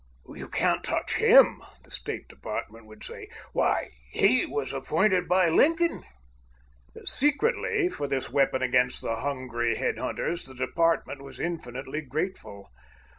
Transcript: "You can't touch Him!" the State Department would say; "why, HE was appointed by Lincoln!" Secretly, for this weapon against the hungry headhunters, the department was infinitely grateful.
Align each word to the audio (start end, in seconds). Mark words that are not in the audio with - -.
"You 0.33 0.47
can't 0.49 0.83
touch 0.83 1.17
Him!" 1.17 1.61
the 1.83 1.91
State 1.91 2.27
Department 2.27 2.87
would 2.87 3.03
say; 3.03 3.29
"why, 3.53 3.89
HE 4.13 4.47
was 4.47 4.73
appointed 4.73 5.27
by 5.27 5.47
Lincoln!" 5.49 6.05
Secretly, 7.05 7.87
for 7.87 8.07
this 8.07 8.31
weapon 8.31 8.63
against 8.63 9.03
the 9.03 9.17
hungry 9.17 9.75
headhunters, 9.75 10.47
the 10.47 10.55
department 10.55 11.21
was 11.21 11.39
infinitely 11.39 12.01
grateful. 12.01 12.71